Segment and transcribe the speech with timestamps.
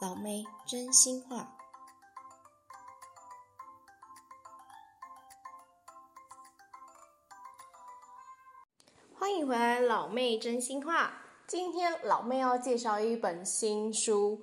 [0.00, 1.58] 老妹真心话。
[9.12, 11.12] 欢迎回来，老妹真心话。
[11.46, 14.40] 今天老妹要介绍一本新书，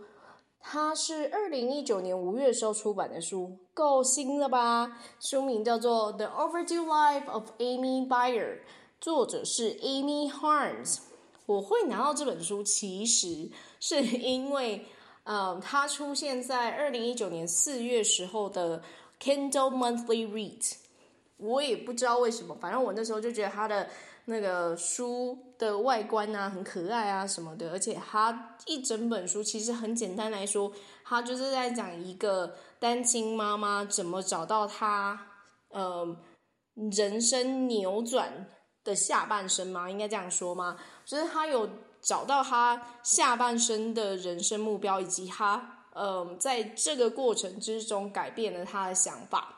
[0.62, 5.00] 它是二零一九年五月时候出版的书，够新了吧？
[5.20, 8.58] 书名叫做《The Overdue Life of Amy Byer》，
[9.02, 11.00] 作者是 Amy Harms。
[11.48, 13.50] 我会拿到这本书，其实
[13.80, 14.86] 是因为，
[15.28, 18.82] 嗯，它出现在二零一九年四月时候的
[19.20, 20.74] Kindle Monthly Read。
[21.38, 23.88] 我也不知道为什么，反正我那时候就觉得它的。
[24.30, 30.70] 那个书的外观啊，很可爱啊什么的，而且它一整本书其实很简单来说，
[31.06, 35.18] 它就是在讲一个单亲妈妈怎么找到她
[35.70, 36.06] 呃
[36.92, 38.46] 人生扭转
[38.84, 39.90] 的下半生吗？
[39.90, 40.78] 应该这样说吗？
[41.06, 41.70] 就是她有
[42.02, 49.56] 找到他下半生的人生目标，以及她呃在这个过程之中改变了他的想法。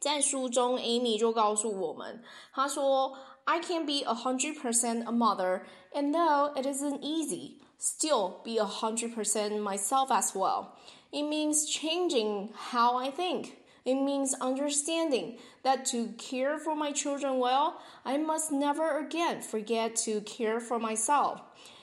[0.00, 3.16] 在书中，Amy 就告诉我们，她说。
[3.50, 5.62] I can be a hundred percent a mother,
[5.94, 10.72] and though it isn't easy, still be a hundred percent myself as well.
[11.10, 13.52] It means changing how I think.
[13.87, 19.95] It means understanding that to care for my children well, I must never again forget
[20.05, 21.41] to care for myself.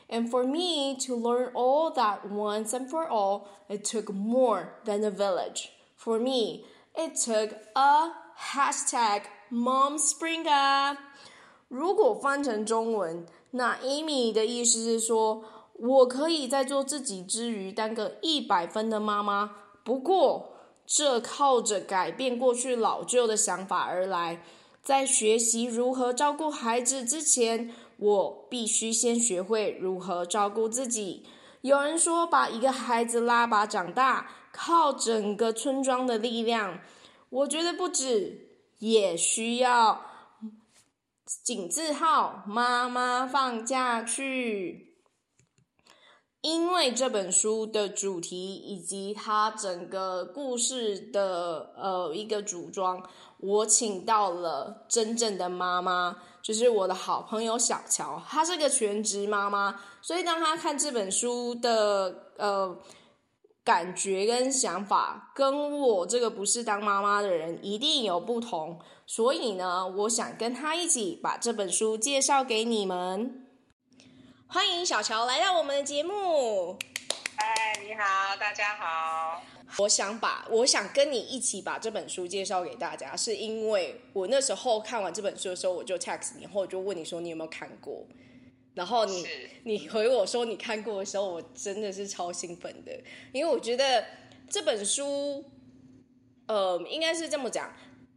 [0.09, 5.05] And for me to learn all that once and for all, it took more than
[5.05, 5.71] a village.
[5.95, 6.65] For me,
[6.97, 8.11] it took a
[8.55, 10.97] hashtag mom spring up.
[11.69, 15.45] 如果翻成中文，那 Amy 的意思是说，
[15.75, 19.53] 我可以在做自己之余当个一百分的妈妈。
[19.85, 20.54] 不过，
[20.86, 24.42] 这靠着改变过去老旧的想法而来。
[24.82, 31.26] 在学习如何照顾孩子之前，我必须先学会如何照顾自己。
[31.62, 36.80] 有人说，把一个孩子拉拔长大，靠整个村庄的力量。
[37.30, 40.06] 我觉得不止，也需要。
[41.44, 44.95] 井字号，妈妈放假去。
[46.46, 53.02] 因为这本书的主题以及它整个故事的呃一个组装，
[53.40, 62.78] 我请到了真正的妈妈，就是我的好朋友小乔，她是个全职妈妈，所以当她看这本书的呃。
[63.66, 73.45] 感觉跟想法跟我这个不是当妈妈的人一定有不同，所以呢，我想跟她一起把这本书介绍给你们。
[74.48, 76.78] 欢迎小乔来到我们的节目。
[77.36, 79.44] 嗨，你好，大家好。
[79.78, 88.06] 我想把，我想跟你一起把这本书介绍给大家，是因为我那时候看完这本书的时候，我就 text 你，然后我就问你说你有没有看过。
[88.74, 89.26] 然后你
[89.64, 92.92] 你回我说你看过的时候，我真的是超兴奋的，
[93.32, 94.06] 因为我觉得
[94.50, 95.44] 这本书，
[96.48, 97.74] 呃，应该是这么讲，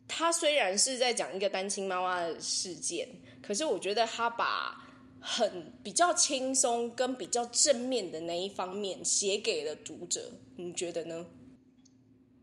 [0.07, 3.09] 它虽然是在讲一个单亲妈妈的事件，
[3.43, 4.85] 可是我觉得他把
[5.21, 11.27] 很比较轻松跟比较正面的那一方面写给了读者，你觉得呢？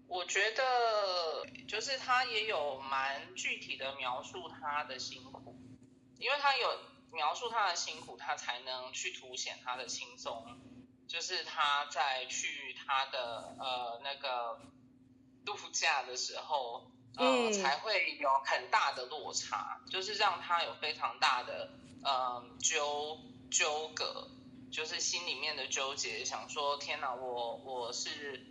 [0.07, 5.55] 我觉得就是他也有蛮具体的描述他的辛苦，
[6.19, 6.67] 因为他有。
[7.11, 10.59] 描述他的辛苦，他才能去凸显他的轻松。
[11.07, 14.59] 就是他在去他的呃那个
[15.45, 21.69] 度假的时候，呃，才会有很大的落差，就是让他有非常大的
[22.05, 23.17] 呃纠
[23.51, 24.29] 纠葛，
[24.71, 28.45] 就是心里面的纠结，想说天哪，我我是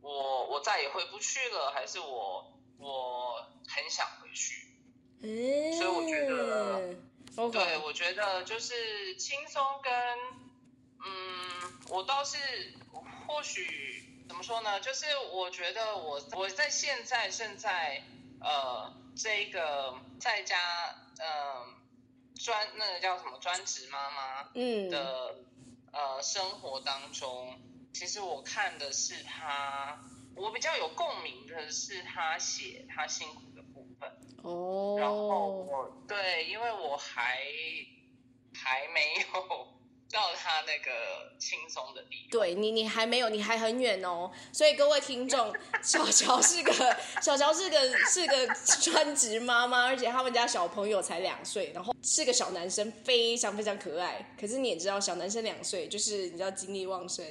[0.00, 4.68] 我我再也回不去了，还是我我很想回去？
[5.22, 6.94] 嗯，所以我觉得。
[7.52, 9.92] 对，我觉得就是轻松跟，
[11.04, 12.36] 嗯，我倒是
[13.28, 14.80] 或许怎么说呢？
[14.80, 18.02] 就是我觉得我我在现在正在
[18.40, 20.58] 呃这个在家
[21.20, 21.64] 呃
[22.38, 25.34] 专那个叫什么专职妈妈嗯的
[25.92, 27.60] 呃生活当中，
[27.92, 29.98] 其实我看的是他，
[30.36, 33.42] 我比较有共鸣的是他写他辛苦。
[33.56, 34.08] 的部分
[34.44, 37.38] 哦然后我对，因为我还
[38.54, 39.77] 还没有
[40.10, 42.30] 到他那个轻松的地方。
[42.30, 44.30] 对你，你还没有，你还很远哦。
[44.52, 45.52] 所以各位听众，
[45.82, 46.72] 小乔是个
[47.20, 48.46] 小乔是个是个
[48.80, 54.34] 专职妈妈，而且他们家小朋友才两岁，然后是个小男生，非常非常可爱。
[54.40, 57.24] 可是你也知道，小男生两岁就是你知道精力旺盛，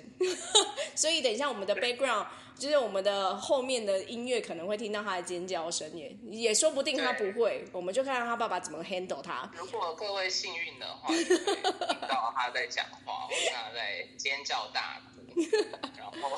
[0.96, 2.28] 所以等一下我们的 background。
[2.60, 9.50] 就是我们的后面的音乐可能会听到他的尖叫声，也也说不定他不会，我们就看看他爸爸怎么 handle 他。
[9.56, 15.40] 如果各位幸运的话，就可以听到他在讲话，或他在尖叫大哭。
[15.98, 16.38] 然后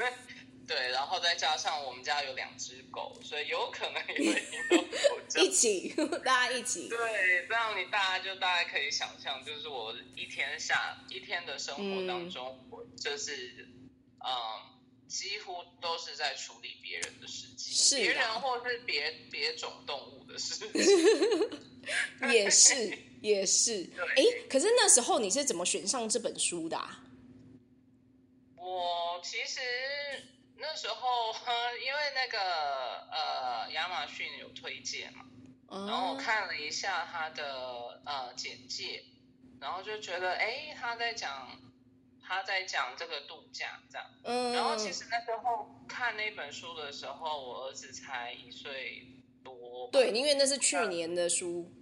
[0.66, 5.42] 对，然后再加上我们家有两只狗，所以有可能也会听到狗叫。
[5.42, 5.94] 一起，
[6.24, 6.88] 大家一起。
[6.88, 13.66] 对，这样你大家就大概可以想象，就是我一天下一天的生活当中，我、嗯、就是
[14.24, 14.77] 嗯。
[15.08, 23.90] 几乎都是在处理别人的事情，是别人或是别别种动物的事情，也 是也是。
[24.16, 27.02] 哎，可是那时候你是怎么选上这本书的啊？
[28.56, 29.60] 我其实
[30.58, 31.32] 那时候
[31.84, 32.38] 因为那个
[33.10, 35.24] 呃亚马逊有推荐嘛，
[35.70, 39.04] 然后我看了一下他的呃简介，
[39.58, 41.58] 然后就觉得哎他在讲。
[42.28, 49.06] 他在讲这个度假这样，嗯，然后其实那时候看那本书的时候，我儿子才一岁
[49.42, 51.72] 多，对，因为那是去年的书，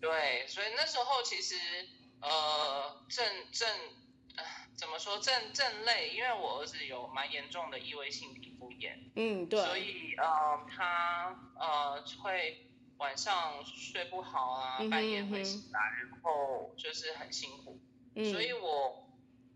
[0.00, 1.54] 对，所以那时候其实
[2.22, 3.68] 呃正正
[4.36, 4.44] 呃
[4.74, 17.78] 怎么说正正累，因为我儿子有蛮严重的异位性皮肤炎，嗯，对，所以呃他呃会晚上睡不好啊，嗯、半夜会醒来，然后就是很辛苦，
[18.14, 19.06] 嗯，所以我。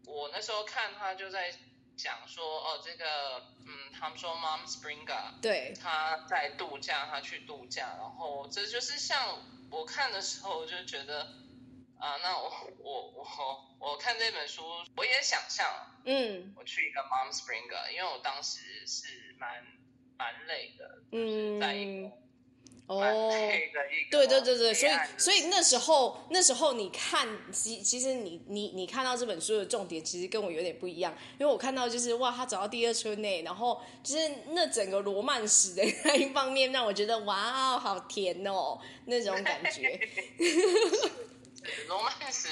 [0.07, 1.53] 我那时候看他就在
[1.97, 9.39] 讲说，哦，这个，嗯，他们说 Mom Springer，对，他在度假，他去度假，然后这就是像
[9.71, 11.23] 我看的时候，我就觉得，
[11.99, 14.63] 啊，那我我我我看这本书，
[14.97, 15.67] 我也想象，
[16.05, 19.65] 嗯，我去一个 Mom Springer，因为我当时是蛮
[20.17, 22.24] 蛮累的，就是，在一个。
[22.87, 23.01] 哦，
[24.11, 39.99] 对对对对，所以所以那时候那时候你看，其其实你你你看到这本书的重点，其实跟我有点不一样，因为我看到就是哇，他找到第二春呢，然后就是那整个罗曼史的 那一方面，让我觉得哇，好甜哦，那种感觉。
[41.89, 42.49] 罗曼史，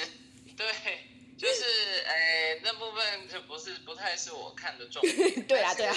[0.57, 1.12] 对。
[1.43, 1.63] 就是
[2.05, 5.43] 诶、欸，那部分就不是不太是我看的重点。
[5.45, 5.95] 对啊，对啊，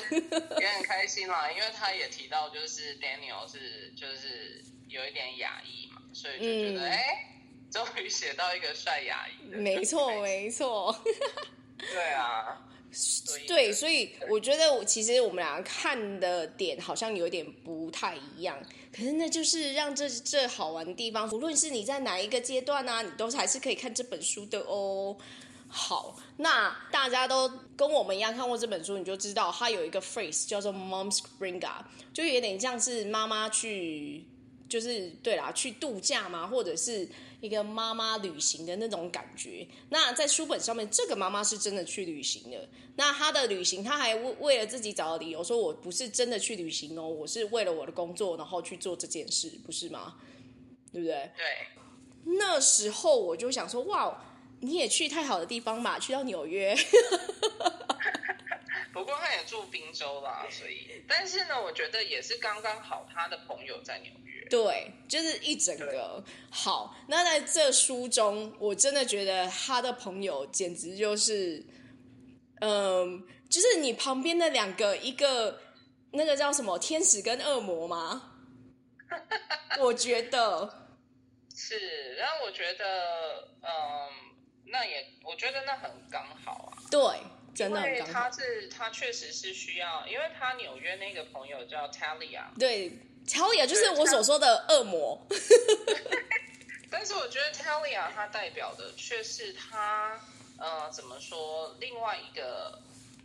[0.59, 7.31] 也很开心啦，因为他也提到，就是 Daniel 是就是有一点亚裔嘛，所以就觉得哎，
[7.71, 9.57] 终于写到一个帅亚裔的。
[9.57, 11.01] 没错，没错。
[11.79, 12.66] 对啊。
[13.47, 18.59] 对，所以我觉得，我其实我们两个看的点好像有点不太一样，
[18.91, 21.29] 可是那就是让这这好玩的地方。
[21.31, 25.17] 无论是你在哪一个阶段呢、啊，你都还是可以看这本书的哦。
[25.69, 31.85] 好，那大家都跟我们一样看过这本书，你就知道它有一个 phrase 叫做 Mom Springer，
[32.15, 34.25] 就有点像是妈妈去，
[34.69, 37.09] 就是对啦，去度假嘛，或者是。
[37.41, 39.67] 一个妈妈旅行的那种感觉。
[39.91, 42.69] 那在书本上面，这个妈妈是真的去旅行的。
[42.97, 50.17] 那她的旅行，她还为为了自己找的理由，说我不是真的去旅行哦，我是为了我的工作，然后去做这件事，不是吗？
[50.93, 51.31] 对不对？
[51.37, 51.45] 对。
[52.39, 54.25] 那时候我就想说，哇，
[54.61, 56.77] 你也去太好的地方嘛，去到纽约。
[58.93, 64.36] 不过他也住宾州啦，所以，但是呢，我觉得也是刚刚好，他的朋友在纽约。
[64.49, 66.97] 对，就是一整个好。
[67.09, 71.65] 那在这书中，我真的觉得他的朋友简直就是，
[72.61, 75.61] 嗯，就是你旁边的两个，一个
[76.13, 78.35] 那个叫什么天使跟恶魔吗？
[79.81, 80.91] 我觉得
[81.55, 83.69] 是，然后我觉得，嗯，
[84.67, 86.79] 那也我觉得那很刚好啊。
[86.91, 87.01] 对，
[87.53, 88.13] 真的很刚好。
[88.13, 92.45] 他是他确实是需要，因为他纽约那个朋友叫 Talia。
[92.59, 92.93] 对。
[93.27, 95.27] Talia 就是我所说的恶魔，
[96.91, 100.21] 但是我觉得 Talia 它代表的却是他
[100.59, 102.81] 呃怎么说另外一个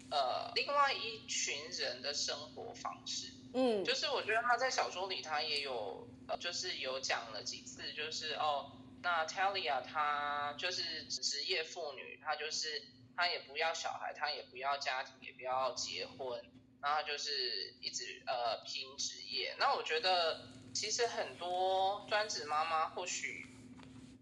[0.10, 6.08] 呃另外一群人的生活方式，嗯，就是我觉得他在小说里他也有
[6.40, 8.72] 就是有讲了几次，就是哦
[9.04, 12.84] 那 Talia 她就是职业妇女，她就是
[13.18, 16.40] 她也不要小孩，她也不要家庭，也不要结婚。
[16.82, 23.46] 然后就是一直呃拼职业，那我觉得其实很多专职妈妈或许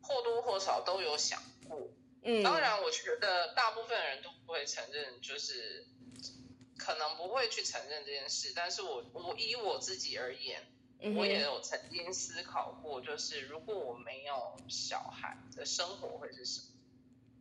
[0.01, 1.89] 或多或少都有想过，
[2.23, 5.85] 嗯，当然我觉得大部分人都不会承认，就是
[6.77, 10.61] 可能不会去承认这件事，但是我我以我自己而言，
[11.15, 16.78] 我也有曾经思考过，就是如果我没有小孩的生活会是什么？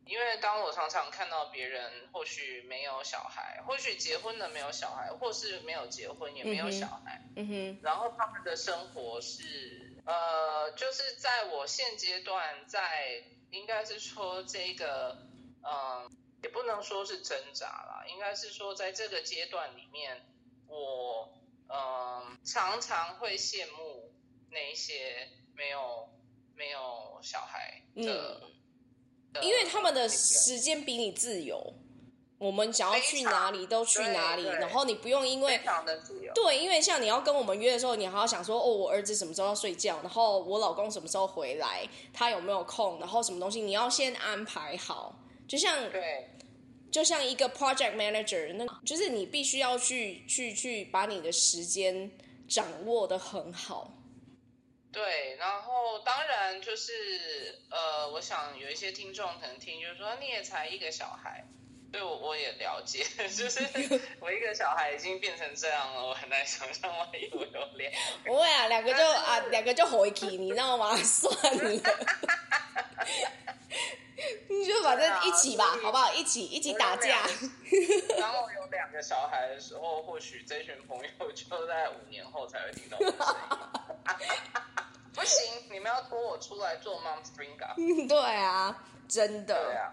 [0.08, 15.18] 因为当我常常看到别人或许没有小孩，或许结婚了没有小孩，或是没有结婚也没有小孩，嗯哼，然后他们的生活是，呃，就是在我现阶段在，应该是说这个，
[15.62, 16.10] 嗯、呃，
[16.42, 20.24] 也不能说是挣扎啦，应该是说在这个阶段里面，
[20.68, 21.34] 我，
[21.68, 24.10] 嗯、呃，常常会羡慕
[24.50, 26.08] 那些没有
[26.56, 28.40] 没有小孩的。
[28.42, 28.57] 嗯
[29.42, 31.74] 因为他们的时间比你自由，
[32.38, 35.60] 我们想要去哪里都去哪里，然后你不用因为。
[36.34, 45.14] 对，因为像你要跟我们约的时候，你还要想说，哦，我儿子什么时候要睡觉，然后我老公什么时候回来，他有没有空，然后什么东西你要先安排好。
[45.46, 46.28] 就像对，
[46.90, 52.10] 就像一个 project manager，那就是你必须要去去去把你的时间
[52.48, 53.92] 掌握的很好。
[54.92, 61.44] 对，然后当然就是呃，我想有一些听众可能听，就是说你也才一个小孩。
[61.90, 63.66] 对，我我也了解， 就是
[64.20, 67.98] 我一个小孩已经变成这样了，我很难想象万一我有两个。
[68.26, 70.94] 不会啊，两个就啊，两个就回去，你知道吗？
[71.02, 71.70] 算了，
[74.50, 76.12] 你就反正一起吧，啊、好不好？
[76.12, 77.26] 一起一起打架。
[78.18, 83.87] 然后有两个小孩的时候，或许这群朋友就在五年后才会听到我的声音。
[85.14, 87.56] 不行，你们要拖我出来做 Mom Spring
[88.08, 89.54] 对啊，真的。
[89.54, 89.92] 对啊。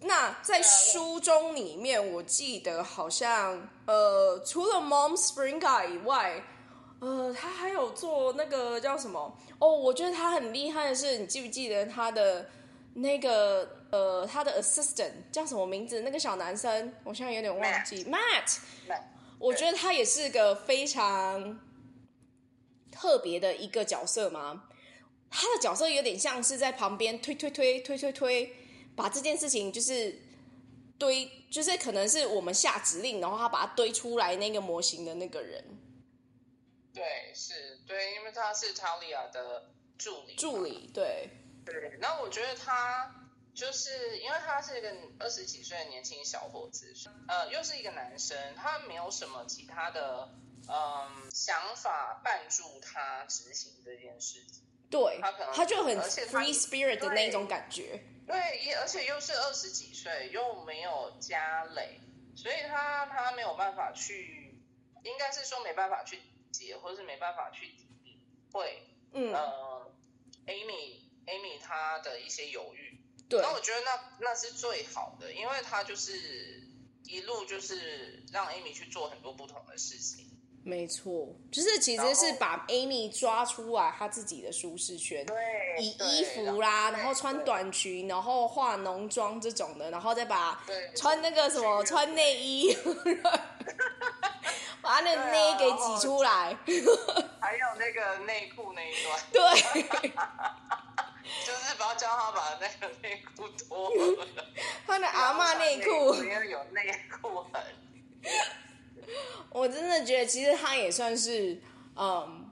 [0.00, 6.42] 那在书中里面，我记得好像呃，除了 Mom Springa 以外，
[7.00, 9.34] 呃，他还有做那个叫什么？
[9.60, 12.44] 哦，我觉得他很厉害的是，你记不记得他的
[12.92, 16.00] 那个呃，他的 assistant 叫什么名字？
[16.00, 18.04] 那个小男生，我现在有点忘记。
[18.04, 19.00] Matt，, Matt
[19.38, 21.58] 我觉得他也是个非常
[22.94, 24.68] 特别的一个角色吗。
[25.28, 28.44] 他的角色有点像是在旁边推推推推推推。
[28.46, 28.56] 推
[28.96, 30.22] 把这件事情就是
[30.96, 35.64] 堆，就是可能是我们下指令，然后他把它堆出来那个模型的那个人。
[36.92, 40.36] 对，是，对，因为他是 Talia 的助理。
[40.36, 41.28] 助理，对。
[41.66, 43.12] 对，那我觉得他
[43.52, 46.94] 就是因为他是一个二十几岁的年轻小伙子，
[47.26, 50.32] 呃，又是一个男生，他没有什么其他的
[50.68, 54.64] 嗯想法绊住他执行这件事情。
[54.90, 58.04] 对，他可能他就很 free spirit 的那种感觉。
[58.26, 62.00] 对，而且又是二十几岁，又没有家累，
[62.36, 64.54] 所以他他没有办法去，
[65.02, 66.20] 应该是说没办法去
[66.52, 68.20] 结，或者是没办法去体
[68.52, 69.92] 会，嗯，呃
[70.46, 76.62] ，Amy Amy 他的一些犹豫，对，那我觉得那那是最好的，因为他就是
[77.04, 80.30] 一路就是让 Amy 去做很多不同的事情。
[80.66, 85.36] 没错，就是其实是把 Amy 抓出来她自己的舒适圈，对，
[85.78, 90.58] 以衣服啦，然后穿短裙，然后化浓妆这种的，然后再把
[90.96, 92.74] 穿那个什么穿内衣，
[94.80, 96.56] 把那个内衣给挤出来，
[97.38, 99.42] 还有那个内裤那一段，对，
[101.44, 104.26] 就是不要叫他把那个内裤脱了，
[104.86, 106.90] 他的阿嬷内裤，因为有内
[107.20, 107.62] 裤痕。
[109.50, 111.60] 我真的觉得，其实他也算是，
[111.96, 112.50] 嗯，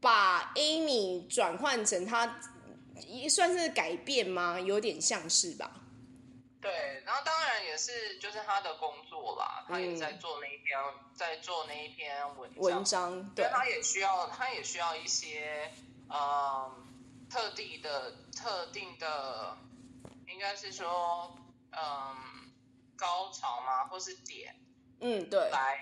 [0.00, 2.40] 把 Amy 转换成他，
[3.06, 4.58] 也算是改变吗？
[4.58, 5.70] 有点像是吧。
[6.60, 12.62] 对，然后当然也是，就是他的工作啦，他也在做那一篇，嗯、在做那一篇文章。
[12.62, 15.70] 文章，对，他也需要，他也需要一些，
[16.10, 16.84] 嗯，
[17.30, 19.56] 特地的、特定的，
[20.26, 21.36] 应该是说，
[21.70, 22.50] 嗯，
[22.96, 23.84] 高潮吗？
[23.84, 24.56] 或是点？
[25.00, 25.78] 嗯，对，来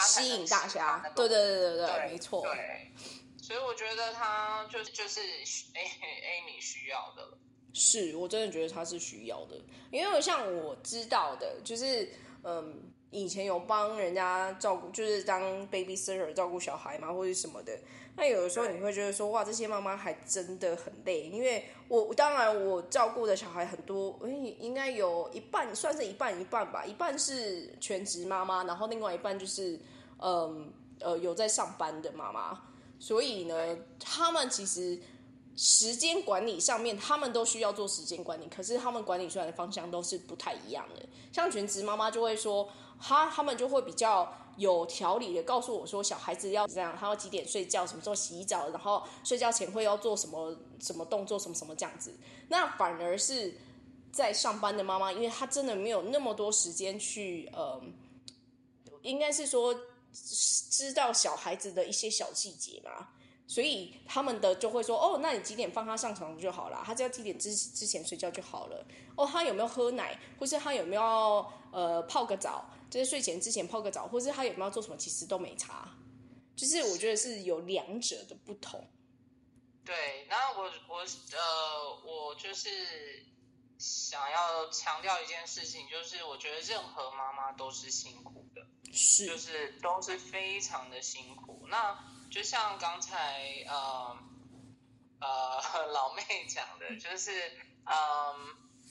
[0.00, 2.42] 吸引大家，对对对对对，没错。
[2.42, 2.92] 对，
[3.42, 7.38] 所以我觉得他就是就是 Amy 需要的。
[7.74, 9.56] 是，我真的觉得他是需要的，
[9.90, 12.08] 因为像我知道的，就是
[12.44, 17.76] 嗯，以前有帮人家照顾，就是当 babysitter 照顾小孩嘛，或者什么的。
[18.16, 29.76] 那有的时候你会觉得说，哇，这些妈妈还真的很累，因为我当然我照顾的小孩很多，诶，应该有一半算是一半一半吧，一半是全职妈妈，然后另外一半就是
[30.18, 32.62] 嗯呃有在上班的妈妈，
[33.00, 34.96] 所以呢，他们其实
[35.56, 41.06] 时间管理上面，他们都需要做时间管理，可是他们管理出来的方向都是不太一样的。
[41.32, 42.68] 像全职妈妈就会说，
[43.00, 44.38] 他他们就会比较。
[44.56, 52.14] 有条理的告诉我说，小孩子要这样，他要几点睡觉，什么时候洗澡，然后睡觉前会要做什么什么动作，什么什么这样子。
[52.46, 53.58] 那反而是
[54.12, 57.82] 在上班的妈妈，因为她真的没有那么多时间去，呃，
[59.02, 59.74] 应该是说
[60.12, 63.08] 知道小孩子的一些小细节嘛，
[63.46, 68.86] 所以他们的就会说，哦，那你几点放他上床就好了，他只要几点之之前睡觉就好了。
[69.16, 72.64] 哦，他有没有喝奶，或是他有没有呃泡个澡？
[72.90, 75.88] 就是睡前之前泡个澡，或是他有没有做什么，其实都没差。
[76.56, 78.88] 就是我觉得是有两者的不同。
[79.84, 82.68] 对，然后我我呃，我就是
[83.78, 91.66] 想要强调一件事情，就是我觉得任何妈妈都是辛苦的，是，就是都是非常的辛苦。
[91.68, 91.98] 那
[92.34, 94.16] 就像刚才呃
[95.20, 97.30] 呃老妹讲的，就是
[97.84, 98.84] 嗯，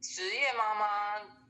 [0.00, 1.40] 职业妈妈。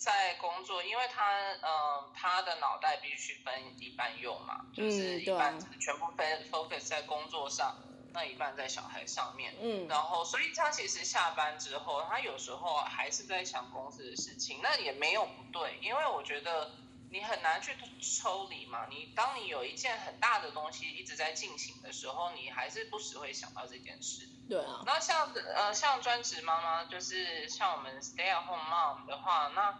[0.00, 1.30] 在工作，因为他
[1.60, 7.76] 呃她的脑袋必须分一半用嘛，就是一半全部分 focus 在工作上，
[8.14, 9.54] 那一半在小孩上面。
[9.60, 16.70] 嗯，然后所以他其实下班之后，他有时候还是在想公司的事情，那也没有不对，因为我觉得。
[17.10, 18.86] 你很难去抽离嘛。
[18.88, 24.28] 你当你有一件很大的东西一直在进行的时候，你还是不时会想到这件事。
[24.48, 24.82] 对啊。
[24.86, 29.76] 那像呃像专职妈妈，就是像我们 stay at home mom 的话，那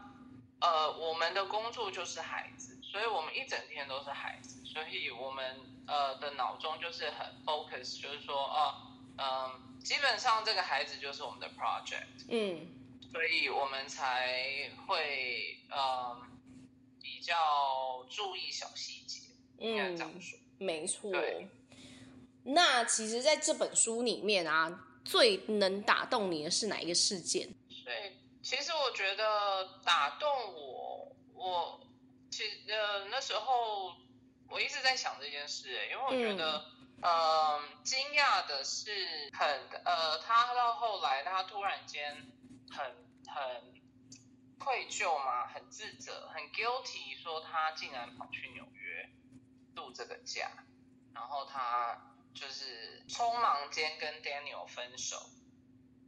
[0.60, 8.75] 呃我们的工作就是孩子，所以我们一整天都是孩子，所以我们呃的脑中就是很 focus，就是说哦，
[9.18, 12.26] 嗯、呃，基本上这个孩子就是我们的 project。
[12.28, 12.66] 嗯。
[13.12, 16.26] 所以我们才会呃。
[17.02, 19.21] 比较注意小细节，
[19.59, 20.38] 应该这样说。
[20.38, 21.11] 嗯，没错。
[22.45, 27.49] 那其实，在这本书里面啊，最能打动你的是哪一个事件？
[27.85, 31.80] 对，其实我觉得打动我，我
[32.30, 33.95] 其实呃那时候
[34.49, 36.64] 我一直在想这件事，因为我觉得，
[37.02, 39.49] 嗯、呃，惊讶的是很
[39.85, 42.14] 呃，他到后来他突然间
[42.71, 42.87] 很
[43.26, 43.79] 很。
[44.60, 45.48] 愧疚吗？
[45.48, 49.10] 很自责，很 guilty，说他竟然跑去纽约
[49.74, 50.52] 度这个假，
[51.14, 55.16] 然后他就是匆忙间跟 Daniel 分手，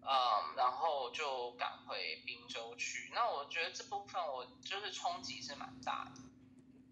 [0.02, 3.10] 嗯，然后就赶回滨州去。
[3.14, 6.20] 那我觉得这部分我就是冲击是蛮大的，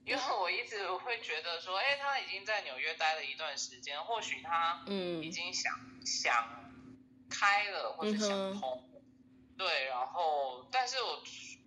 [0.07, 6.73] 因为我一直会觉得说，哎，他已经在纽约待了一段时间，或许他嗯已经想、嗯、想
[7.29, 8.83] 开了，或者想通。
[8.85, 8.87] 嗯
[9.61, 11.23] 对，然后，但是我，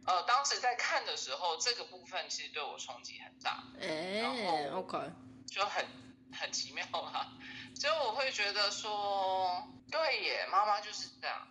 [0.05, 5.11] 呃，当时在看的时候，这个部分其实对我冲击很大，哎，然后，OK，
[5.47, 5.85] 就很
[6.33, 7.31] 很奇妙哈，
[7.75, 11.47] 所以我会觉得说，对耶，妈妈就是这样，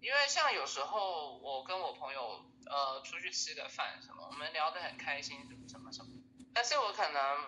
[0.00, 6.10] 因为像有时候我跟我朋友，呃，出去吃个饭什么，我们聊得很开心，什么什么什么，
[6.54, 7.38] 但是我可能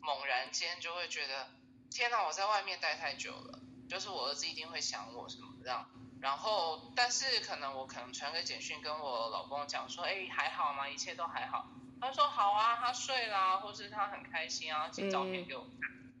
[0.00, 1.48] 猛然间就会觉得，
[1.90, 5.88] 天哪，我在外面待太久了，就是我儿子一定会想我什么这样。
[6.24, 10.88] 然后，但是可能我可能传个简讯跟我老公讲说，哎，还好吗？
[10.88, 11.68] 一切都还好。
[12.00, 15.90] 他说好啊，他睡啦，或是他很开心啊，寄照片给我看。
[15.92, 16.14] 嗯、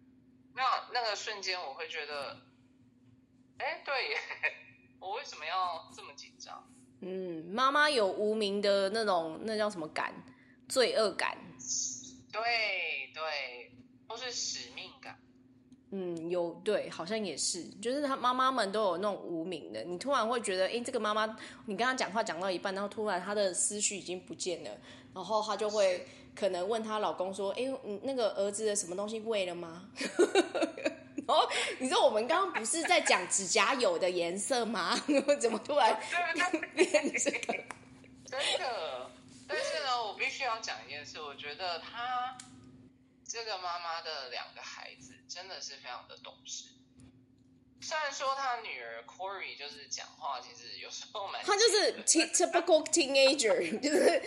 [0.54, 0.62] 那
[0.92, 2.36] 那个瞬间我会觉得，
[3.56, 4.18] 哎，对耶，
[5.00, 6.68] 我为什么要这么紧张？
[7.00, 10.12] 嗯，妈妈有无名的那种，那叫什么感？
[10.68, 11.38] 罪恶感。
[12.30, 13.72] 对对，
[14.06, 15.18] 都是使命感。
[15.96, 21.24] 嗯，有对，好像也是，就是他妈妈们都有那种无名的，你突然会觉得，哎，这个妈妈，
[21.66, 24.70] 你跟她讲话讲到一半，然后突然她的思绪已经不见了，
[25.14, 26.04] 然后她就会
[26.34, 29.88] 可能问她老公说，哎，你那个儿子的什么东西喂了吗？
[31.28, 35.00] 然后你说我们刚刚不是在讲指甲油的颜色吗？
[35.38, 35.96] 怎么突然
[36.74, 37.54] 变这个？
[38.26, 39.08] 真的，
[39.46, 42.36] 但是呢，我必须要讲一件事，我觉得他。
[43.34, 46.68] 这个妈妈的两个孩子真的是非常的懂事。
[47.80, 51.42] 虽然说她女儿 Corey 就是讲话，其实有时候蛮……
[51.42, 54.22] 她就是 typical teenager， 就是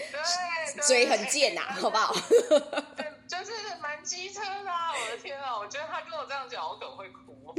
[0.86, 2.14] 嘴很贱呐、啊，好不好？
[2.98, 4.92] 对，就是蛮机车的、啊。
[4.92, 7.56] 我的天啊，我觉得她跟我这样讲，我可能会哭。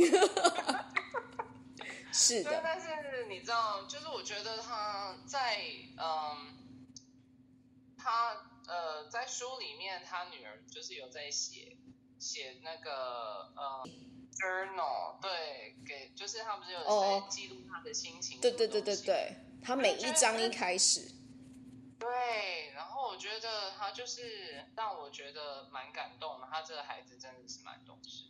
[2.13, 5.63] 是的，但是你知道，就是我觉得她在
[5.97, 6.59] 嗯，
[7.97, 8.45] 她。
[8.69, 11.79] 呃，在书里面，他女儿就是有在写
[12.19, 13.83] 写那个呃
[14.37, 21.01] journal，对，给就是他不是有在记录他的心情，对对对对对，他每一章一开始，
[21.99, 28.25] 对，然后我觉得他就是让我觉得蛮感动的，他这个孩子真的是蛮懂事。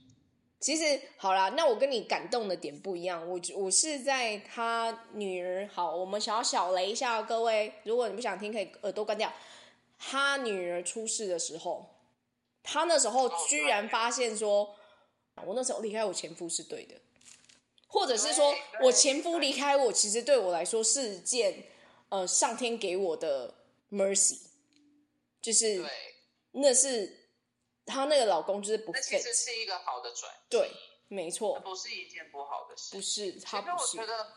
[0.61, 9.33] 其实好啦，那我跟你感动的点不一样，我我是在他女儿，好，我们想要小雷一下，各位，如果你不想听，可以耳朵关掉。
[9.99, 11.95] 他女儿出事的时候，
[12.63, 14.77] 他那时候居然发现说，
[15.45, 16.95] 我那时候离开我前夫是对的，
[17.87, 21.65] 或者是说我前夫离开我，其实对我来说是件
[22.11, 23.55] 呃上天给我的
[23.91, 24.39] mercy，
[25.41, 25.85] 就是
[26.53, 27.31] 那是
[27.85, 30.71] 他那个老公就是不 fit，其实是一个好的转，对，
[31.09, 33.99] 没错，不是一件不好的事，不是，他不是。
[33.99, 34.33] 我觉得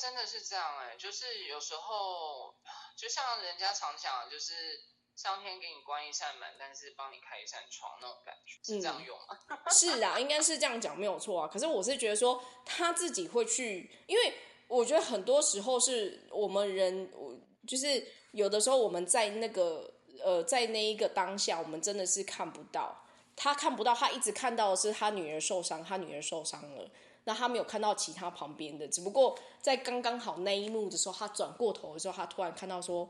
[0.00, 2.54] 真的是这样哎、欸，就是有时候，
[2.96, 4.80] 就像人家常讲，就是
[5.14, 9.38] 上天给你关一扇门，但是帮你开一扇窗那种感觉，是这样用吗？
[9.48, 11.46] 嗯、是啊，应该是这样讲没有错啊。
[11.46, 14.34] 可是我是觉得说他自己会去，因为
[14.68, 17.36] 我觉得很多时候是我们人，我
[17.68, 19.92] 就是有的时候我们在那个
[20.24, 23.04] 呃，在那一个当下，我们真的是看不到，
[23.36, 26.90] 他看不到，他一直看到的是他女儿受伤，他女儿受伤了。
[27.24, 33.08] 那他没有看到其他旁边的，只不过在刚刚好那一幕的时候，他转过头的时候，他突然看到说，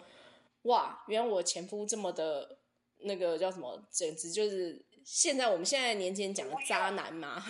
[0.63, 2.59] 哇，原来我前夫这么的
[2.99, 7.43] 那个叫什么，简直就是现在我们现在年轻人讲的渣男嘛。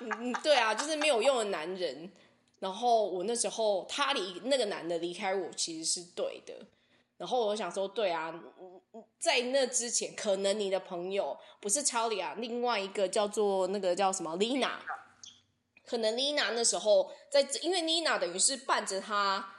[0.00, 2.10] 嗯， 对啊，就是没有用的男人。
[2.58, 6.54] 然后我那时候他离那个男的离开我其实是对的。
[7.16, 8.32] 然后我想说，对啊，
[9.18, 14.78] 在那之前，可能你的朋友不是 Charlie 啊，另外一个叫做那个叫什么 Lina，
[15.84, 19.54] 可能 Lina 那时候在，因为 Lina 等于是伴着她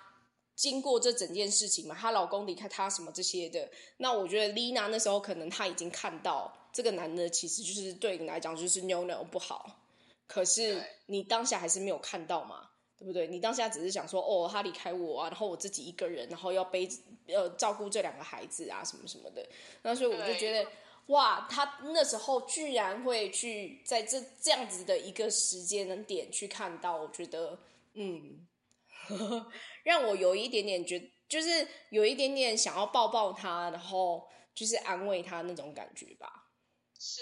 [0.55, 3.69] 经过这整件事情嘛，她老公离开她什么这些的。
[3.97, 9.79] 那我觉得 Lina 那时候可能她已经看到这个男的其实就是对你来讲就是 no no 不好，
[10.27, 12.69] 可是你当下还是没有看到嘛。
[12.95, 13.27] 对不对？
[13.27, 16.87] 你当下只是想说，哦，他离开我啊，然后我自己一个人，然后要背
[17.27, 19.45] 呃照顾这两个孩子啊，什么什么的。
[19.81, 20.69] 那所以我就觉得，
[21.07, 27.59] 哇，他那时候居然会去在这这样子的一个时间点去看到，我觉得，
[27.93, 28.47] 嗯，
[29.07, 29.51] 呵呵，
[29.83, 36.49] 让我有一点点觉，就是有一点点想要抱抱他，然后就是安慰他那种感觉吧。
[36.99, 37.21] 是。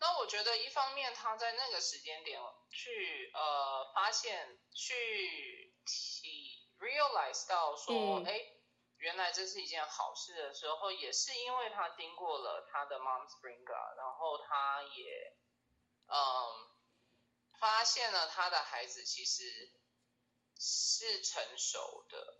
[0.00, 2.38] 那我觉得一方面他在那个时间点
[2.70, 8.57] 去呃发现去体 realize 到说哎、嗯、
[8.98, 15.36] 原来这是一件好事的时候，也是因为他经过了他的 Mom Springer，然后他也
[16.06, 16.70] 嗯、呃、
[17.58, 19.72] 发现了他的孩子其实
[20.58, 22.36] 是成熟的。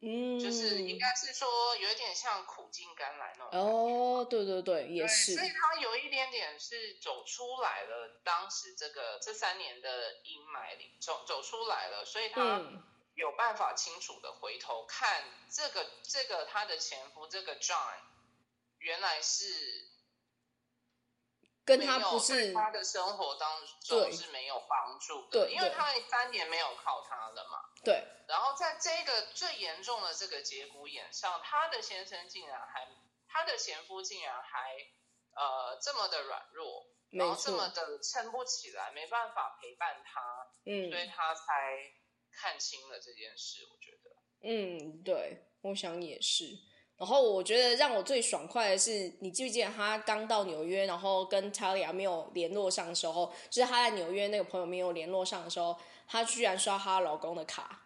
[0.00, 5.34] 嗯，就是应该是说有一点像苦尽甘来那种哦，对对对，也是。
[5.34, 12.62] 所以他有一点点是走出来了，当时这个这三年的阴霾里走走出来了，所以他
[13.18, 17.98] 有办法清楚的回头看这个这个他的前夫这个 John
[18.78, 19.86] 原来是。
[21.68, 27.68] 跟他不是他的生活当中是没有帮助的，对，因为他三年没有靠他了嘛。
[27.84, 28.06] 对。
[28.26, 32.88] 然后在这个最严重的这个节骨眼上，他的先生竟然还，
[33.28, 34.78] 他的前夫竟然还，
[35.34, 41.92] 呃，这么的软弱，然后这么的撑不起来，没办法陪伴他，嗯，所以他才
[42.32, 43.60] 看清了这件事。
[43.70, 44.10] 我觉得，
[44.42, 46.44] 嗯，对，我想也是。
[46.96, 57.84] 然后我觉得让我最爽快的是，你记不记得他刚到纽约，然后跟 Talia 没有联络上的时候，就是他在纽约那个朋友没有联络上的时候，她居然刷她老公的卡，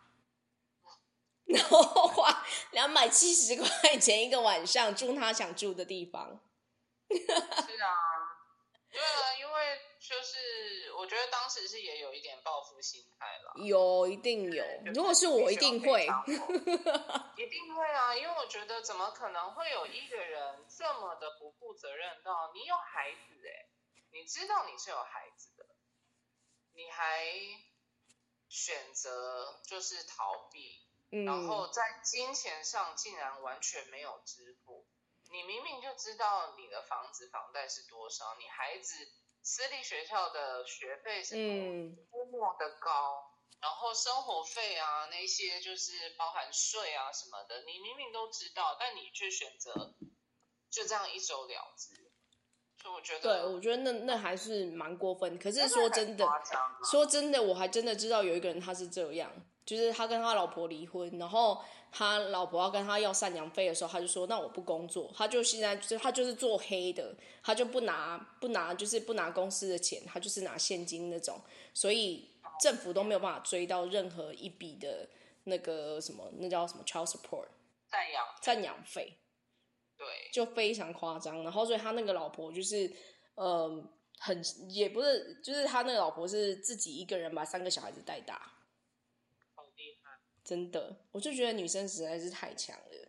[1.44, 6.40] 然后花两百七十块钱一个晚上住她想住的地方。
[7.12, 7.92] 是啊，
[8.90, 9.78] 对啊，因为
[10.12, 13.55] 就是我觉得当时是也有一点报复心态了。
[13.64, 14.62] 有，一定有。
[14.94, 16.05] 如果是我，一定会。
[17.38, 23.70] 一定会啊，因为我觉得怎么可能会有一个人这么的不负责任到你有孩子哎，
[24.11, 25.64] 你知道你是有孩子的，
[26.75, 27.25] 你还
[28.51, 34.87] 选择就是逃避，嗯，然后在金钱上竟然完全没有支付。
[35.31, 38.94] 你明明就知道你的房子房贷是多少，你孩子
[39.42, 41.35] 私立学校的学费是
[42.11, 43.28] 多么的高。
[43.28, 49.94] 嗯然后生活费啊，那些就是包含税啊什么的，你明明都知道，但你却选择
[50.68, 51.94] 就这样一走了之，
[52.83, 55.38] 所以我觉得，对，我觉得那那还是蛮过分。
[55.38, 56.26] 可是说真的，
[56.90, 59.33] 说真的，我还真的知道有一个人他是这样，
[59.64, 71.40] 就是他跟他老婆离婚，然后他老婆要跟他要赡养费的时候，他就说那我不工作，他就现在就他就是做黑的，他就不拿不拿，就是不拿公司的钱，他就是拿现金那种，
[71.72, 72.28] 所以。
[72.61, 75.09] 政府都没有办法追到任何一笔的
[75.44, 77.46] 那个什么，那叫什么 child support
[77.90, 79.16] 赡养赡养费，
[79.96, 81.42] 对，就非常夸张。
[81.42, 82.87] 然后所以他那个老婆就是，
[83.35, 83.85] 嗯、呃，
[84.20, 88.52] 很也不是，就是他那个老婆是自己一个人把三个小孩子带大，
[90.53, 93.09] 真的，我就觉得女生实在是太强了。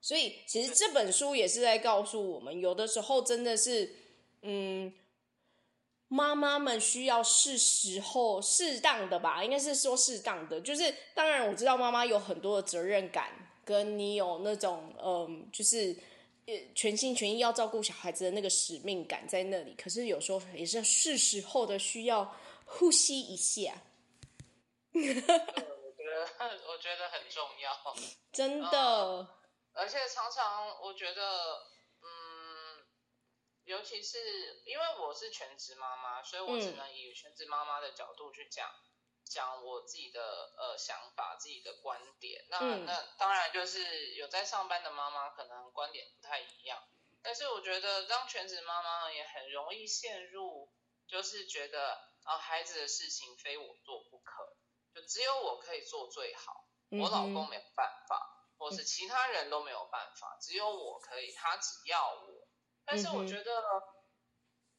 [0.00, 3.92] 所以其实这本书也是在告诉我们，有的时候真的是，
[4.42, 4.92] 嗯。
[6.08, 10.60] 妈妈们需要是时候适当的吧，应该是说适当的。
[10.60, 13.32] 就是当然我知道妈妈有很多的责任感，
[13.64, 15.96] 跟你有那种嗯，就是
[16.72, 19.74] 全心全意要照顾小孩子的那个使命感在那里。
[19.76, 22.32] 可是有时候也是是时候的需要
[22.64, 23.82] 呼吸一下。
[26.20, 27.94] 我觉得我觉得很重要，
[28.32, 28.78] 真的。
[28.78, 29.28] 嗯，
[29.74, 31.66] 而且常常我觉得。
[32.06, 32.84] 嗯
[33.66, 42.44] 尤其是因为我是全职妈妈，所以我只能以全职妈妈的角度去讲、嗯、讲我自己的呃想法、自己的观点。
[42.50, 46.78] 那、嗯、那当然就是有在上班的妈妈可能观点不太一样，
[47.22, 50.70] 但是我觉得当全职妈妈也很容易陷入，
[51.08, 54.18] 就是觉得啊孩子的事情非我做不
[55.04, 58.30] 只有我可以做最好，我老公没有办法。
[58.56, 62.48] 或是其他人都没有办法，只有我可以，他只要我。
[62.86, 63.82] 但是我觉得，嗯、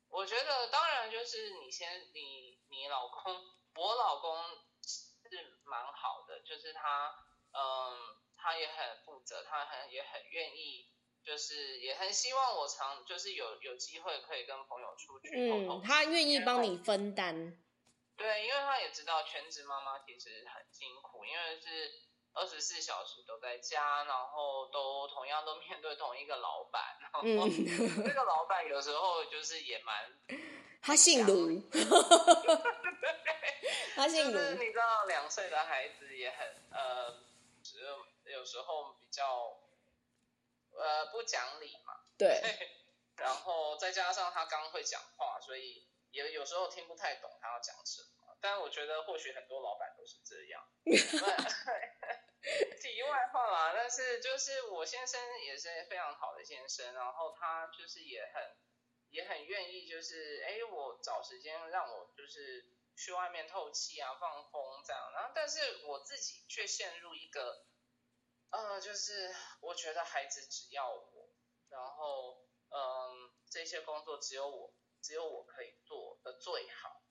[0.07, 3.35] 我觉得当然就是你先，你你老公，
[3.75, 4.41] 我老公
[4.81, 7.13] 是蛮好的，就是他，
[7.51, 10.89] 嗯，他也很负责，他很也很愿意，
[11.23, 15.29] 就是也很希望我常就是有有机会可以跟朋友出去。
[15.51, 17.61] 嗯，他愿意帮你分担。
[18.17, 22.01] 对，因为他也知道全职妈妈其实很辛苦，因为是。
[22.37, 30.11] 二十四小时都在家，然后都同样都面对同一个老板，然后这个老板有时候就是也蛮，
[30.83, 31.63] 他姓卢，
[33.95, 37.23] 他姓卢，就是你知道两岁的孩子也很呃，
[37.63, 39.57] 只有有时候比较
[40.73, 42.41] 呃不讲理嘛，对，
[43.15, 50.65] 然后再加上他刚会讲话，所以也有时候听不太懂他要讲什么，但我觉得或许很多老板都是这样。
[52.81, 58.55] 题外话啦，但是就是我先生也是非常好的先生，然后他就是也很
[59.09, 67.65] 也很愿意，就是哎，我找时间让我就是去外面透气啊，放风这样，然后但是我自己却陷入一个，
[68.51, 71.29] 呃，就是我觉得孩子只要我，
[71.69, 74.71] 然后嗯，这些工作只有我
[75.05, 77.03] 只有我可以做的最好。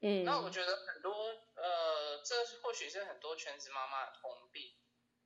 [0.00, 1.12] 嗯，那我觉得很多
[1.54, 4.74] 呃，这或许是很多全职妈妈的通病。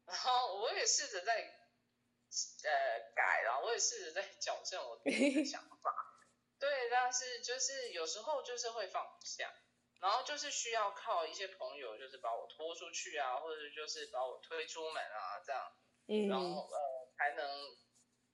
[0.07, 5.95] 然后我也试着在呃改，然后我也试着在矫正我自己的想法。
[6.59, 9.55] 对，但是就是有时候就是会放不下，
[10.01, 15.73] 然后就是需要靠一些朋友，就是把我拖出去啊，或者就是把我推出门啊，这样，
[16.09, 17.77] 嗯，然后呃才能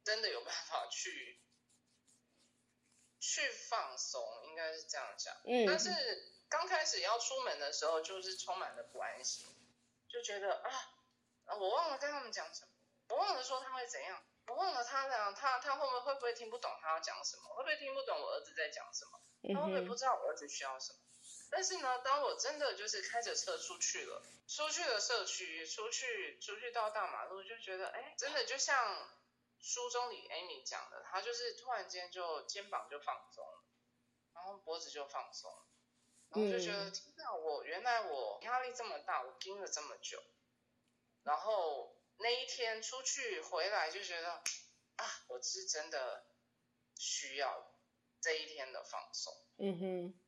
[0.02, 1.42] 真的有办法去。
[3.20, 5.34] 去放松，应该是这样讲。
[5.44, 5.66] 嗯。
[5.66, 5.90] 但是
[6.48, 9.46] 刚开始要出门的时候，就是充满了不安心，
[10.08, 10.88] 就觉得啊，
[11.58, 12.68] 我忘了跟他们讲什么，
[13.08, 19.20] 我忘了说他会怎样，我忘了他俩，他他会不会会不会听不懂他要讲什么，会不会听不懂我儿子在讲什么，
[19.54, 20.98] 他会不会不知道我儿子需要什么。
[21.50, 29.08] 但是呢，当我真的就是开着车出去了，出去了社区，出去出去到大马路，就觉得哎，真的就像。
[29.66, 33.64] 书中里 Amy 讲的，她就是突然间就肩膀就放松了，
[34.32, 35.66] 然后脖子就放松了，
[36.28, 40.22] 然后就觉得听到，我原来我压力这么大，我盯了这么久，
[41.24, 44.34] 然后那一天出去回来就觉得
[44.98, 46.24] 啊，我是真的
[46.96, 47.74] 需要
[48.20, 49.34] 这一天的放松。
[49.58, 50.20] 嗯哼，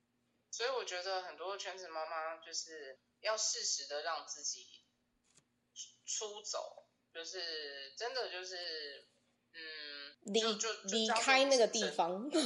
[0.51, 4.85] 所以我觉得很多全职妈妈就是要适时的让自己
[6.05, 9.08] 出走，就是真的就是。
[9.59, 12.38] 嗯，离就离开那个地方， 就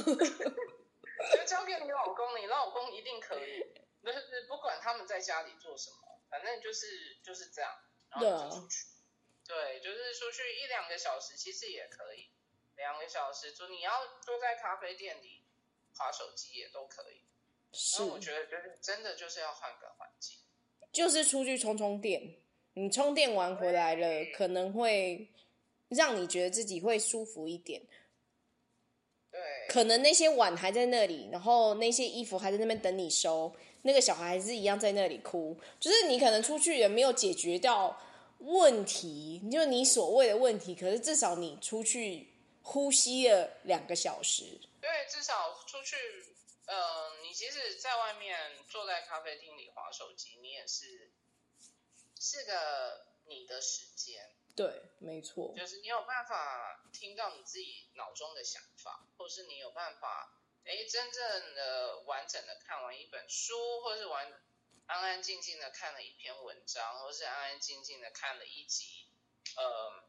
[1.45, 3.63] 交给你老公，你老公一定可以。
[4.03, 7.71] 就是不管他们在家里做什么，反正就是就是这样，
[8.09, 8.87] 然后就出去。
[9.47, 12.29] 对，就是出去一两个小时，其实也可以。
[12.75, 15.45] 两个小时，就你要坐在咖啡店里
[15.95, 17.23] 划手机也都可以。
[17.71, 20.39] 是，我觉得就是真的就是要换个环境，
[20.91, 22.35] 就是出去充充电。
[22.73, 25.29] 你充电完回来了，可能会。
[25.93, 27.81] 让你觉得自己会舒服一点，
[29.31, 37.99] 对，可能那些碗还在那里，然后那些衣服还在那边等你收，那个小孩还是一样在那里哭，就是你可能出去也没有解决掉
[38.39, 42.27] 问题，就你所谓的问题，可是至少你出去
[42.61, 45.95] 呼吸了两个小时，对，至少出去，
[46.65, 48.37] 嗯、呃，你即使在外面
[48.69, 51.11] 坐在咖啡厅里划手机，你也是
[52.19, 54.29] 是个你的时间。
[54.55, 60.31] 对，没错，就是你有办法听到你自己脑中的想法，或是你有办法，
[60.63, 64.31] 哎，真正的完整的看完一本书，或是完
[64.85, 69.07] 安安静静的看了一篇文章，或是安安静静的看了一集，
[69.57, 70.03] 呃，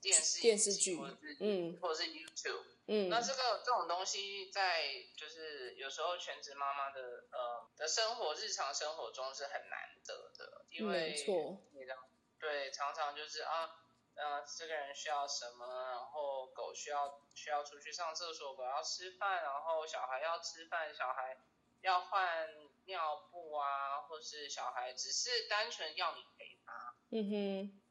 [0.00, 0.98] 电视电视剧，
[1.40, 12.08] 嗯，或者是 YouTube，嗯，那这个这种东西在就是有时候全职妈妈的呃的生活日常生活中是很难得的，因为没错，你知道。
[12.40, 13.76] 对，常常就是啊，
[14.14, 21.36] 呃，这个人需要什么，然后狗需要需要出去上厕所，狗要吃饭，然后小孩要吃饭，小孩
[21.82, 22.48] 要换
[22.86, 26.94] 尿布啊，或是小孩只是单纯要你陪他。
[27.10, 27.82] 嗯哼。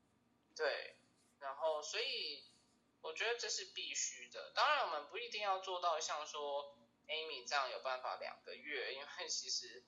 [0.56, 0.96] 对，
[1.40, 2.44] 然后所以
[3.02, 4.52] 我觉得这是必须的。
[4.56, 6.76] 当然，我们不一定要做到像说
[7.08, 9.84] Amy 这样有办法两个月，因为其实，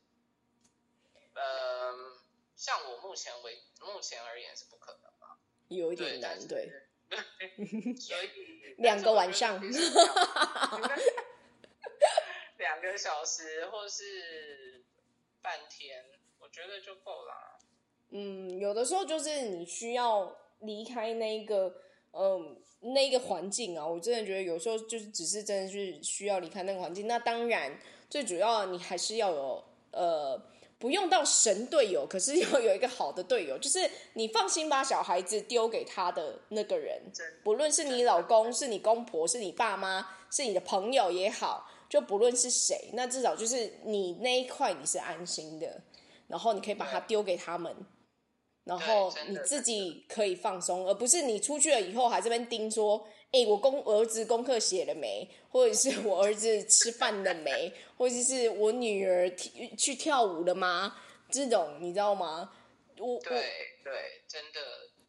[1.33, 2.21] 嗯、呃。
[2.61, 6.71] 像我目前为目前而言是不可能吧，有一点难，对，
[7.09, 7.19] 对，
[7.95, 9.59] 所以 两个晚上，
[12.59, 14.83] 两个小时或是
[15.41, 16.05] 半天，
[16.37, 17.57] 我觉得就够了。
[18.11, 27.07] 嗯，有的时候就是你需要离开那个嗯那个环境啊，我真的觉得有时候就是只是真的是需要离开那个环境。
[27.07, 30.39] 那当然，最主要你还是要有呃。
[30.81, 33.79] 不用到神队友， 可是要有一个好的队友，就是
[34.13, 36.99] 你放心把小孩子丢给他的那个人，
[37.43, 45.79] 不论是你老公、是你公婆、是你爸妈、是你的朋友也好，就不论是谁，那至少就是你那一块你是安心的，
[46.27, 47.75] 然后你可以把他丢给他们，
[48.63, 53.07] 然后你自己可以放松，而不是你出去了以后还这边盯说。
[53.33, 55.25] 哎、欸，我公我儿子功课写了没？
[55.49, 57.71] 或者是我儿子吃饭了没？
[57.97, 59.33] 或者是我女儿
[59.77, 60.99] 去跳舞了吗？
[61.29, 62.51] 这种你知道吗？
[62.97, 64.59] 我对对，真的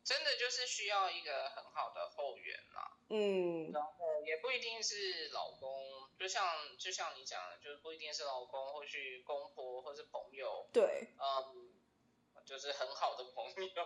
[0.04, 2.94] 真的就是需要一个很好的后援嘛。
[3.10, 3.90] 嗯，然后
[4.24, 5.82] 也不一定是老公，
[6.16, 6.46] 就像
[6.78, 10.64] 就像你讲的，就是不一定是老公，或许公婆，或是朋友。
[10.72, 11.72] 对，嗯。
[12.44, 13.82] 就是很好的朋友，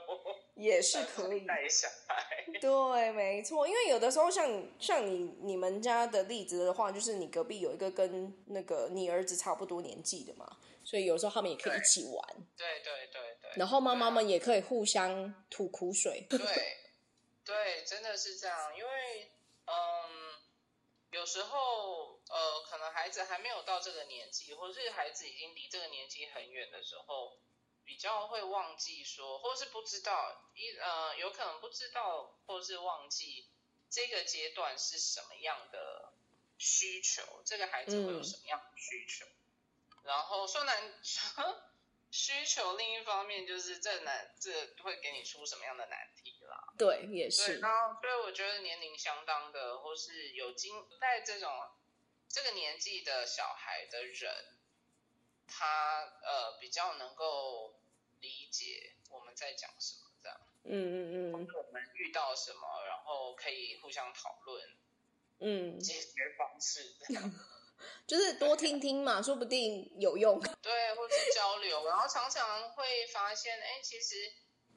[0.55, 2.45] 也是可以带小孩。
[2.61, 12.37] 对，没错，因为有的时候像像你你们家的例子的话，就是你隔壁有一个跟那个你儿子差不多年纪的嘛，所以有时候他们也可以一起玩。
[12.57, 13.51] 对对对对。
[13.57, 16.27] 然后妈妈们也可以互相吐苦水。
[16.29, 16.39] 对
[17.45, 19.31] 对，真的是这样，因为
[19.67, 20.35] 嗯，
[21.13, 27.39] 有时候呃，可能孩子还没有到这个年纪，或是孩子已经离这个年纪很远的时候。
[27.87, 33.49] 比较会忘记说，或是不知道一呃，有可能不知道，或是忘记
[33.89, 36.13] 这个阶段是什么样的
[36.59, 39.25] 需求，这个孩子会有什么样的需求。
[39.25, 40.93] 嗯、然后说难
[42.11, 46.75] 需求，另一方面就是这难这会给你出什么样的难题啦。
[46.77, 47.61] 对，也是。
[47.61, 51.71] 然后所以我觉得年龄相当的，或是有经在这种
[52.29, 54.53] 这个年纪的小孩的人。
[55.49, 57.76] 他呃比较能够
[58.27, 60.97] 理解我们在讲什么，这样，嗯嗯
[61.31, 64.77] 嗯，我们遇到什么，然后可以互相讨论，
[65.39, 67.23] 嗯，解决方式，这样，
[68.09, 70.41] 就是多听听嘛，说不定有用。
[70.61, 74.33] 对，或是交流，然后常常会发现，哎，其实，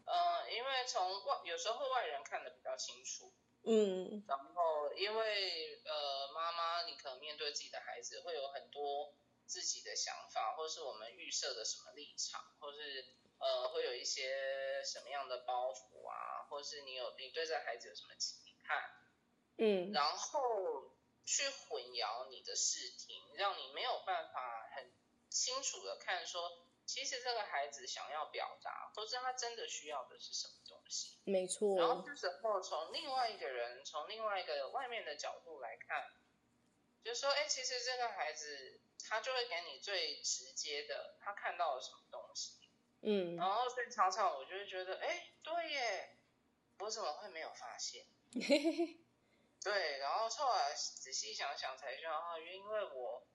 [0.05, 3.33] 呃，因为从外有时候外人看得比较清楚，
[3.63, 9.15] 嗯，然后因为呃妈妈，你可能面对自己的孩子会有很多。
[9.49, 18.83] 自己的想法，或是我们预设的什么立场，或是呃，会有一些什么样的包袱啊，或是你有你对这孩子有什么期盼，
[19.57, 20.93] 嗯，然后
[21.25, 24.93] 去混淆你的视听，让你没有办法很
[25.29, 31.77] 清楚的看说，其实这个孩子想要表达，或是他真的需要的是什么东西，没错。
[31.77, 36.03] 然后这时候从另外一个人，从另外一个外面的角度来看，
[37.03, 38.81] 就说，哎，其实这个孩子。
[39.07, 42.68] 他就会给你最直接的，他看到了什么东西，
[43.01, 46.17] 嗯，然后所以常常我就会觉得，哎，对耶，
[46.79, 48.05] 我怎么会没有发现？
[49.63, 53.27] 对，然后后来仔细想想才知道，啊，因为我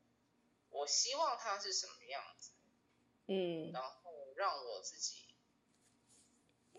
[0.71, 2.53] 我希望他是什么样子，
[3.27, 5.35] 嗯，然后让我自己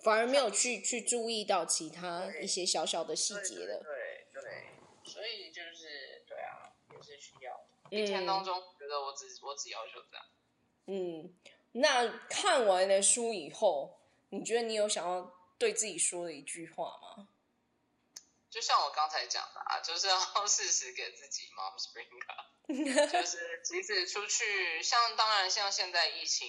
[0.03, 7.65] 反而没有去去注意到其他一些小小的细节了，对对，对，所以就是对啊，也是需要的。
[7.89, 10.25] 一天当中，觉得我只我只要求这样。
[10.87, 11.35] 嗯，
[11.77, 17.27] 那看完了书以后，你觉得你有想要对自己说的一句话吗？
[18.49, 22.45] 就像我刚才讲的啊，就是要 适时给自己 mom spring 卡，
[23.11, 26.47] 就是即使出去，像当然像现在疫情，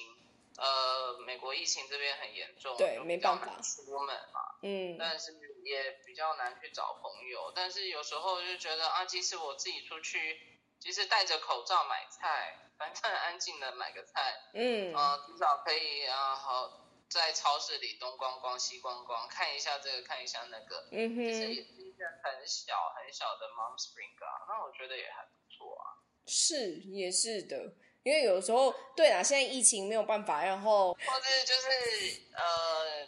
[0.59, 5.33] 呃，美国疫情这边很严重，对，没办法出门嘛，嗯，但是
[5.65, 10.41] 也比较难去找朋友，但是有时候就觉得啊，即使我自己出去。
[10.79, 16.71] 其实戴着口罩买菜，反正安静的买个菜，嗯，啊，至少可以啊，好
[17.09, 25.85] 在超市里东逛逛西逛逛，看一下这个，看一下那个，嗯哼，其实也是一件很小很小的 mom spring 啊，那我觉得也还不错啊。
[26.27, 27.57] 是，也是的，
[28.05, 33.07] 因为有时候，对啊，现在疫情没有办法，然后或者就是呃，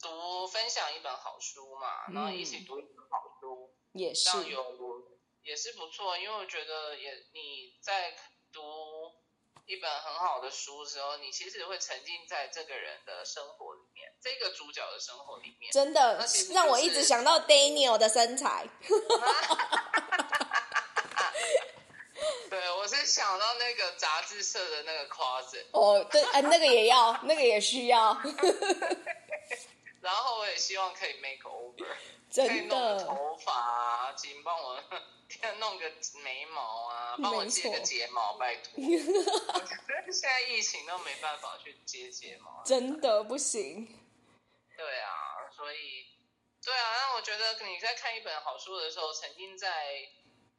[0.00, 5.13] 读分享一本好书嘛，然后一起读一本好书，也是有。
[5.44, 8.16] 也是不错，因为我觉得也你在
[8.52, 8.60] 读
[9.66, 18.66] 一本很好的书的时候，你其实会沉浸在这个人的生活里面，这个主角的生活里面，真的、就是、让我一直想到 Daniel 的身材。
[22.48, 25.66] 对，我是想到那个杂志社的那个 closet。
[25.72, 28.14] 哦，对，哎、呃，那个也要，那个也需要。
[30.04, 31.86] 然后我也希望可以 make over，
[32.30, 34.82] 真 可以弄个头发啊，请帮我。
[35.58, 35.90] 弄个
[36.22, 38.72] 眉毛啊，帮我接个睫毛，拜托。
[38.76, 39.74] 我觉
[40.06, 43.84] 得现在疫情都没办法去接睫毛，真的不行。
[44.76, 46.06] 对啊，所以
[46.62, 50.06] 对啊，那我觉得你在看一本好书的时候，沉浸在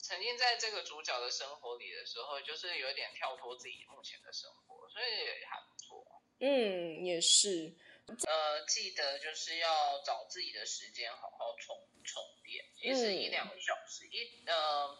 [0.01, 6.21] 沉浸在这个主角的生活里的时候，就是有点跳脱自己目前的生活，所以也还不错。
[6.39, 7.73] 嗯，也是。
[8.07, 9.67] 呃，记得就是要
[10.05, 14.97] 找自己的时间好好充充电，其实一两个小时，嗯、一呃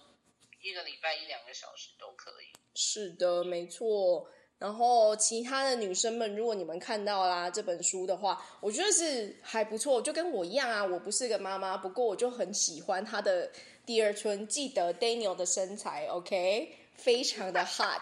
[0.62, 2.52] 一个礼拜一两个小时都可以。
[2.74, 4.28] 是的，没错。
[4.58, 10.84] 然后其他的女生们，如果你们看到啦这本书的话，我觉得是还不错，就跟我一样啊。
[10.84, 13.52] 我不是个妈妈，不过我就很喜欢她的
[13.86, 14.48] 第二春。
[14.48, 18.02] 记得 Daniel 的身材，OK，非常的 hot，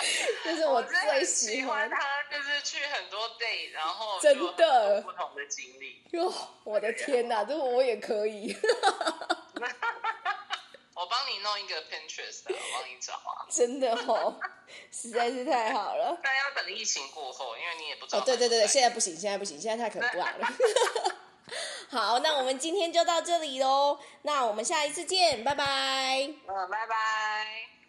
[0.44, 1.98] 就是我最喜欢，他，
[2.30, 6.02] 就是去很多 date，然后真的不同的经历。
[6.12, 6.32] 哟，
[6.64, 8.56] 我的天哪，这个我也可以。
[10.92, 13.48] 我帮你弄一个 Pinterest，我帮你找啊！
[13.50, 14.38] 真的哦，
[14.92, 16.18] 实在是太好了。
[16.22, 18.18] 但要等疫情过后，因为你也不知道。
[18.18, 20.46] 哦，对对对对，现在不行，现在不行，现在太可怕了。
[21.90, 23.98] 好，那我们今天就到这里喽。
[24.22, 26.28] 那我们下一次见，拜拜。
[26.46, 27.70] 嗯，拜拜。